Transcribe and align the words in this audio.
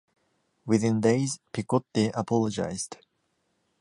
Within 0.65 0.99
days, 1.01 1.39
Picotte 1.53 2.09
apologized. 2.15 2.97